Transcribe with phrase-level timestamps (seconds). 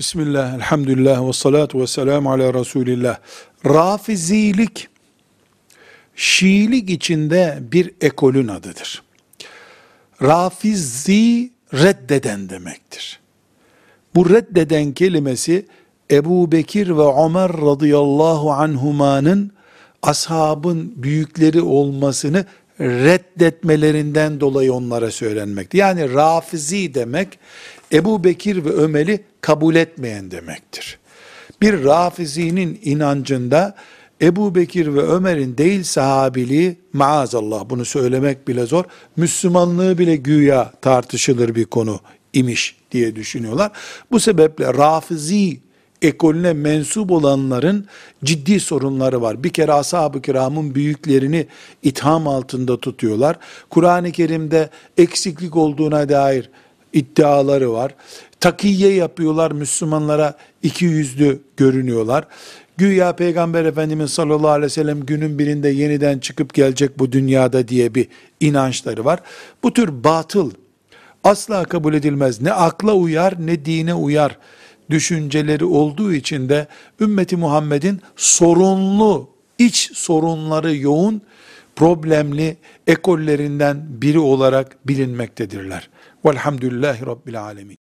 [0.00, 3.18] Bismillah, elhamdülillah ve salatu ve selamu ala Resulillah.
[3.66, 4.88] Rafizilik,
[6.16, 9.02] Şiilik içinde bir ekolün adıdır.
[10.22, 13.20] Rafizi reddeden demektir.
[14.14, 15.66] Bu reddeden kelimesi
[16.10, 19.52] Ebu Bekir ve Ömer radıyallahu anhumanın
[20.02, 22.44] ashabın büyükleri olmasını
[22.80, 25.76] reddetmelerinden dolayı onlara söylenmekti.
[25.76, 27.38] Yani rafizi demek
[27.92, 30.98] Ebu Bekir ve Ömer'i kabul etmeyen demektir.
[31.62, 33.76] Bir rafizinin inancında
[34.22, 38.84] Ebu Bekir ve Ömer'in değil sahabiliği maazallah bunu söylemek bile zor.
[39.16, 42.00] Müslümanlığı bile güya tartışılır bir konu
[42.32, 43.70] imiş diye düşünüyorlar.
[44.10, 45.60] Bu sebeple rafizi
[46.02, 47.86] ekolüne mensup olanların
[48.24, 49.44] ciddi sorunları var.
[49.44, 51.46] Bir kere ashab-ı kiramın büyüklerini
[51.82, 53.36] itham altında tutuyorlar.
[53.70, 56.50] Kur'an-ı Kerim'de eksiklik olduğuna dair
[56.92, 57.94] iddiaları var.
[58.40, 62.26] Takiye yapıyorlar, Müslümanlara iki yüzlü görünüyorlar.
[62.76, 67.94] Güya Peygamber Efendimiz sallallahu aleyhi ve sellem günün birinde yeniden çıkıp gelecek bu dünyada diye
[67.94, 68.08] bir
[68.40, 69.20] inançları var.
[69.62, 70.50] Bu tür batıl
[71.24, 72.40] asla kabul edilmez.
[72.40, 74.38] Ne akla uyar ne dine uyar
[74.90, 76.66] düşünceleri olduğu için de
[77.00, 81.22] ümmeti Muhammed'in sorunlu, iç sorunları yoğun,
[81.76, 85.90] problemli ekollerinden biri olarak bilinmektedirler.
[86.24, 87.79] Velhamdülillahi Rabbil Alemin.